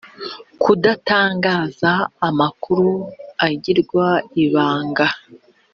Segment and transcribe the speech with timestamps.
[0.61, 1.91] kudatangaza
[2.27, 2.89] amakuru
[3.47, 4.07] agirwa
[4.43, 5.07] ibanga